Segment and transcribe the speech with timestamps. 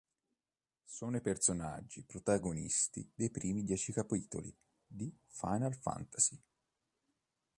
[0.85, 4.51] Sono i personaggi protagonisti dei primi dieci capitoli
[4.87, 6.41] di "Final Fantasy".